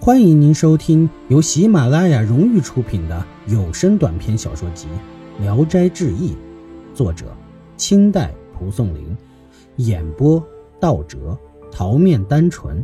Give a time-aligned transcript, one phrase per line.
[0.00, 4.86] 欢迎您收听由喜马拉雅荣誉出品的有声短篇小说集
[5.42, 6.32] 《聊斋志异》，
[6.94, 7.36] 作者
[7.76, 9.14] 清代蒲松龄，
[9.76, 10.42] 演播
[10.80, 11.36] 道哲、
[11.70, 12.82] 桃面单纯，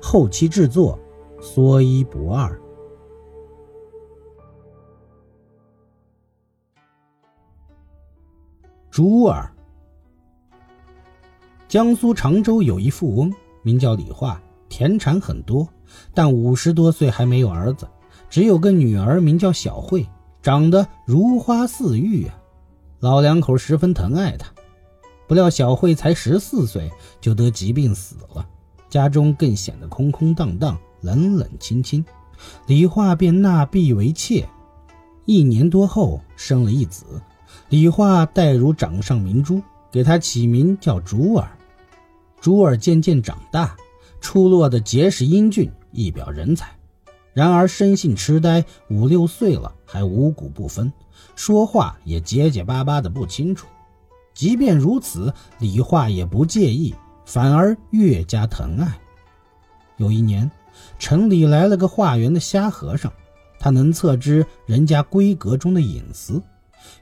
[0.00, 0.98] 后期制作
[1.40, 2.60] 说一不二。
[8.90, 9.50] 朱儿，
[11.66, 13.32] 江苏常州有一富翁，
[13.62, 14.38] 名叫李化，
[14.68, 15.66] 田产很多。
[16.12, 17.88] 但五十多岁还没有儿子，
[18.28, 20.06] 只有个女儿，名叫小慧，
[20.42, 22.34] 长得如花似玉啊。
[23.00, 24.50] 老两口十分疼爱她。
[25.26, 26.90] 不料小慧才十四岁
[27.20, 28.46] 就得疾病死了，
[28.90, 32.04] 家中更显得空空荡荡、冷冷清清。
[32.66, 34.46] 李化便纳婢为妾，
[35.24, 37.04] 一年多后生了一子，
[37.70, 41.48] 李化待如掌上明珠，给他起名叫珠儿。
[42.40, 43.74] 珠儿渐渐长大，
[44.24, 45.70] 出落的结实英俊。
[45.92, 46.70] 一表人才，
[47.34, 50.90] 然而生性痴呆，五六岁了还五谷不分，
[51.36, 53.68] 说话也结结巴巴的不清楚。
[54.32, 56.92] 即便如此，李化也不介意，
[57.24, 58.98] 反而越加疼爱。
[59.98, 60.50] 有一年，
[60.98, 63.12] 城里来了个化缘的瞎和尚，
[63.60, 66.42] 他能测知人家闺阁中的隐私，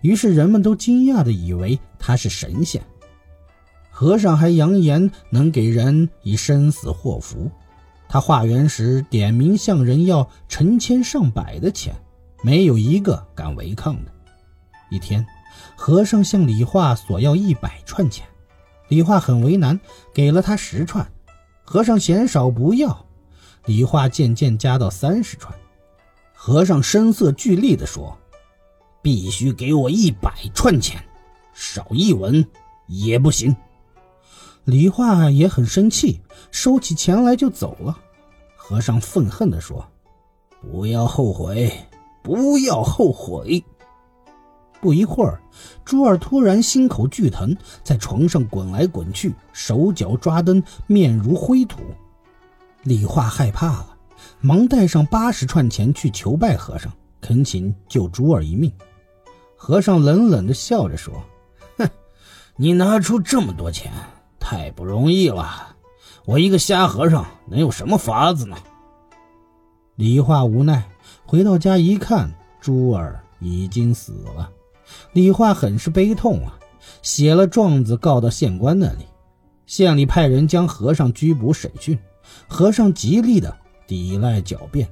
[0.03, 2.83] 于是人们都惊讶的以为他是神仙。
[3.95, 7.49] 和尚还扬言能给人以生死祸福。
[8.09, 11.95] 他化缘时点名向人要成千上百的钱，
[12.43, 14.11] 没有一个敢违抗的。
[14.91, 15.25] 一天，
[15.77, 18.27] 和尚向李化索要一百串钱，
[18.89, 19.79] 李化很为难，
[20.13, 21.07] 给了他十串。
[21.65, 23.07] 和尚嫌少不要，
[23.67, 25.55] 李化渐渐加到三十串。
[26.35, 28.19] 和尚声色俱厉地说
[29.01, 31.03] ：“必须给我一百串钱，
[31.55, 32.45] 少一文
[32.89, 33.55] 也不行。”
[34.65, 37.99] 李化也很生气，收起钱来就走了。
[38.57, 39.85] 和尚愤恨地说
[40.63, 41.73] ：“不要后悔，
[42.23, 43.63] 不要后悔。”
[44.81, 45.41] 不一会儿，
[45.85, 51.81] 珠儿突然心口剧疼，在床上滚来滚去，手脚抓灯，面如灰土。
[52.83, 53.97] 李化害怕了，
[54.41, 58.73] 忙带上八十串钱去求拜和尚，恳请救珠儿一命。
[59.57, 61.15] 和尚冷冷地笑着说
[61.79, 61.89] ：“哼，
[62.57, 63.93] 你拿出这么多钱。”
[64.53, 65.75] 太不容易了，
[66.27, 68.55] 我一个瞎和尚能有什么法子呢？
[69.97, 70.91] 李化无奈
[71.25, 72.31] 回到家一看，
[72.61, 74.51] 珠儿已经死了。
[75.15, 76.59] 李化很是悲痛啊，
[77.01, 79.07] 写了状子告到县官那里。
[79.65, 81.99] 县里派人将和尚拘捕审讯，
[82.47, 84.87] 和尚极力的抵赖狡辩，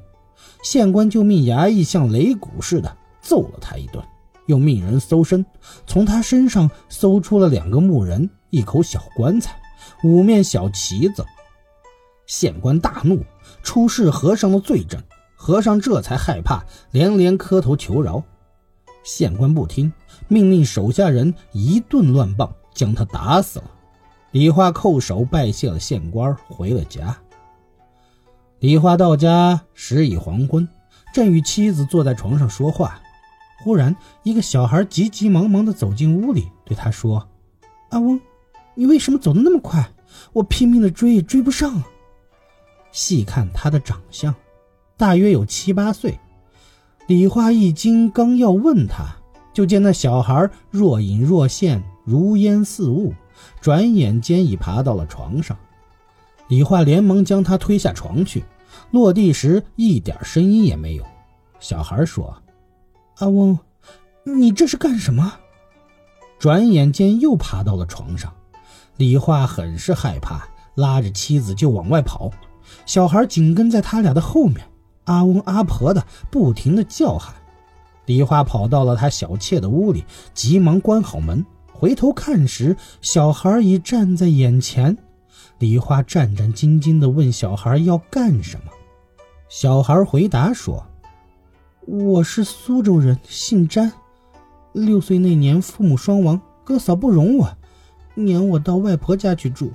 [0.62, 4.02] 县官就命衙役像擂鼓似的揍了他一顿，
[4.50, 5.46] 又命人搜身，
[5.86, 8.28] 从他身上搜出了两个木人。
[8.50, 9.56] 一口小棺材，
[10.02, 11.24] 五面小旗子。
[12.26, 13.24] 县官大怒，
[13.62, 15.00] 出示和尚的罪证。
[15.36, 18.22] 和尚这才害怕，连连磕头求饶。
[19.04, 19.92] 县官不听，
[20.26, 23.70] 命令手下人一顿乱棒，将他打死了。
[24.32, 27.16] 李化叩首拜谢了县官，回了家。
[28.58, 30.68] 李化到家时已黄昏，
[31.14, 33.00] 正与妻子坐在床上说话，
[33.62, 37.28] 忽然一个小孩急急忙忙地走进屋里，对他说
[37.90, 38.20] ：“阿翁。”
[38.74, 39.86] 你为什么走得那么快？
[40.32, 41.74] 我拼命的追也追不上。
[41.74, 41.86] 啊
[42.92, 44.34] 细看他的长相，
[44.96, 46.18] 大约有七八岁。
[47.06, 49.14] 李化一惊，刚要问他，
[49.52, 53.14] 就见那小孩若隐若现，如烟似雾，
[53.60, 55.56] 转眼间已爬到了床上。
[56.48, 58.42] 李化连忙将他推下床去，
[58.90, 61.04] 落地时一点声音也没有。
[61.60, 62.36] 小孩说
[63.20, 63.58] ：“阿翁，
[64.24, 65.38] 你这是干什么？”
[66.38, 68.32] 转眼间又爬到了床上。
[68.96, 72.30] 李化很是害怕，拉着妻子就往外跑，
[72.84, 74.60] 小孩紧跟在他俩的后面，
[75.04, 77.34] 阿翁阿婆的不停的叫喊。
[78.06, 80.04] 李化跑到了他小妾的屋里，
[80.34, 84.96] 急忙关好门，回头看时，小孩已站在眼前。
[85.58, 88.72] 李化战战兢兢地问小孩要干什么，
[89.48, 90.84] 小孩回答说
[91.86, 93.90] ：“我是苏州人，姓詹，
[94.72, 97.56] 六岁那年父母双亡，哥嫂不容我。”
[98.14, 99.72] 撵我到外婆家去住，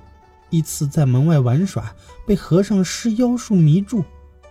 [0.49, 1.95] 一次在门外玩耍，
[2.27, 4.03] 被和尚施妖术迷住，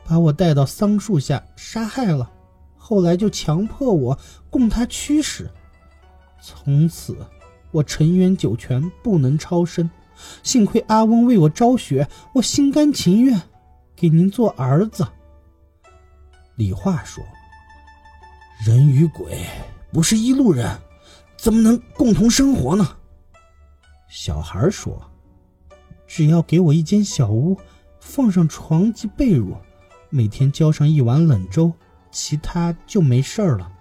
[0.05, 2.29] 把我带到桑树下杀害了。
[2.77, 4.19] 后来就强迫我
[4.51, 5.49] 供他驱使，
[6.43, 7.17] 从此
[7.71, 9.89] 我沉冤九泉，不能超生。
[10.43, 13.41] 幸亏阿翁为我昭雪，我心甘情愿
[13.95, 15.07] 给您做儿子。
[16.57, 17.23] 李化说
[18.63, 19.47] ：“人与鬼
[19.93, 20.79] 不是一路人，
[21.37, 22.97] 怎么能共同生活呢？”
[24.11, 25.11] 小孩说
[26.07, 27.59] ：“只要给我一间小屋，
[27.99, 29.57] 放上床及被褥，
[30.09, 31.73] 每天浇上一碗冷粥，
[32.11, 33.73] 其他就没事了。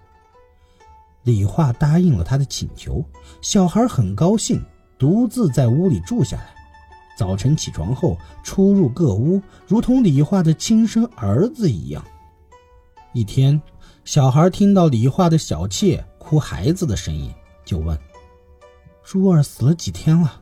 [1.24, 3.06] 李化答应了他的请求，
[3.42, 4.62] 小孩很高兴，
[4.98, 6.54] 独自在屋里住下来。
[7.16, 12.04] 早晨起床后，出入各屋，如同李化的亲生儿子一样。
[13.14, 13.62] 一天，
[14.06, 17.34] 小孩听到李化的小妾哭孩子的声音，
[17.64, 17.98] 就问
[19.02, 20.42] ：“珠儿死了几天了？”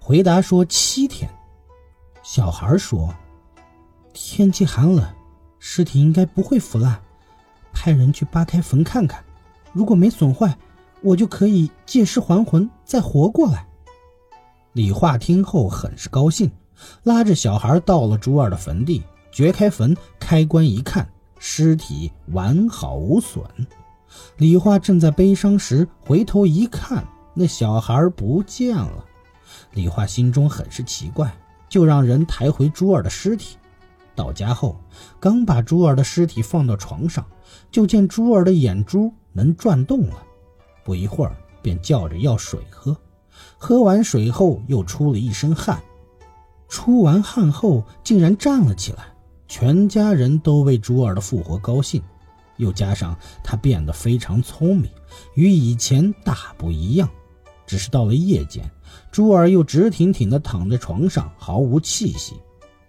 [0.00, 1.30] 回答说：“七天。”
[2.24, 3.14] 小孩说
[4.14, 5.06] ：“天气寒冷，
[5.58, 6.98] 尸体应该不会腐烂，
[7.74, 9.22] 派人去扒开坟看看。”
[9.74, 10.56] 如果没损坏，
[11.02, 13.66] 我就可以借尸还魂，再活过来。
[14.72, 16.50] 李化听后很是高兴，
[17.02, 21.06] 拉着小孩到了朱二的坟地，掘开坟，开棺一看，
[21.38, 23.42] 尸体完好无损。
[24.36, 27.04] 李化正在悲伤时，回头一看，
[27.34, 29.04] 那小孩不见了。
[29.72, 31.32] 李化心中很是奇怪，
[31.68, 33.56] 就让人抬回朱儿的尸体。
[34.14, 34.80] 到家后，
[35.20, 37.24] 刚把朱儿的尸体放到床上，
[37.70, 39.12] 就见朱儿的眼珠。
[39.30, 40.20] 能转动了，
[40.82, 42.96] 不一会儿便叫着要水喝，
[43.56, 45.80] 喝完水后又出了一身汗，
[46.68, 49.04] 出完汗后竟然站了起来，
[49.48, 52.02] 全家人都为珠儿的复活高兴，
[52.58, 54.90] 又加上他变得非常聪明，
[55.34, 57.08] 与以前大不一样。
[57.66, 58.70] 只是到了夜间，
[59.10, 62.34] 珠儿又直挺挺地躺在床上，毫无气息，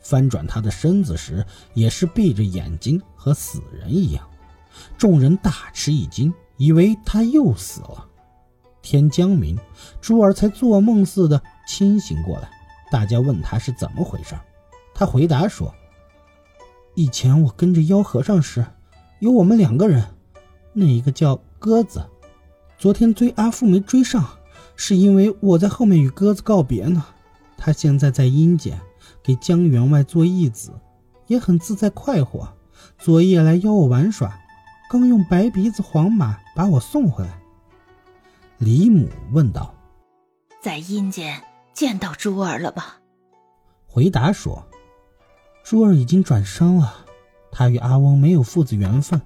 [0.02, 4.26] 翻转他的身子时也是闭着眼睛，和死人一样。
[4.98, 8.06] 众人大吃一惊，以为他又死了。
[8.82, 9.60] 天将明，
[10.00, 12.50] 珠儿才做梦似的清醒过来。
[12.90, 14.34] 大家问他是怎么回事，
[14.94, 15.74] 他回答说
[17.00, 18.66] ：“以前我跟着妖和尚时，
[19.20, 20.04] 有我们两个人，
[20.74, 22.06] 那一个叫鸽子。
[22.78, 24.28] 昨天追阿富没追上，
[24.76, 27.06] 是因为我在后面与鸽子告别呢。
[27.58, 28.78] 他现在在阴间
[29.24, 30.74] 给江员外做义子，
[31.28, 32.54] 也很自在快活。
[32.98, 34.38] 昨夜来邀我玩耍。”
[34.92, 37.40] 刚用白鼻子黄马把我送回来。
[38.58, 39.74] 李母问道
[40.62, 41.42] ：“在阴间
[41.74, 43.00] 见到珠儿了吧？”
[43.88, 44.68] 回答说
[45.70, 47.06] ：“珠儿已经转生了，
[47.52, 49.22] 他与阿翁没有父子缘分，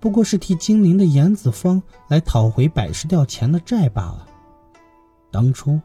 [0.00, 4.26] 不过是替金陵的严子方来讨回百石吊钱的债罢了。
[5.30, 5.80] 当初，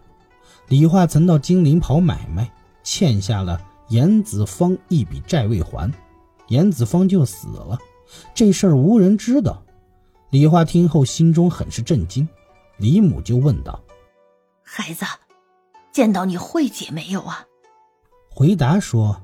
[0.68, 2.52] 李化曾到金陵跑买卖，
[2.82, 5.94] 欠下了严子方一笔债未还，
[6.48, 7.78] 严子方就死了。”
[8.34, 9.62] 这事儿无人知道，
[10.32, 12.28] 李化听后心中很是震惊。
[12.78, 13.80] 李母就问道
[14.66, 15.06] ：“孩子，
[15.92, 17.46] 见到你慧姐没有啊？”
[18.34, 19.22] 回答说：“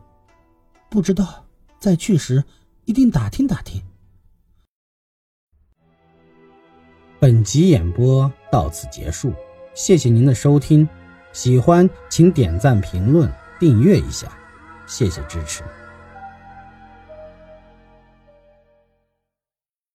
[0.89, 1.45] 不知道，
[1.79, 2.43] 再去时
[2.85, 3.81] 一定打听打听。”
[7.19, 9.33] 本集演播到此结束，
[9.73, 10.87] 谢谢您的收听，
[11.33, 14.31] 喜欢请点赞、评论、订阅一下，
[14.85, 15.63] 谢谢支持。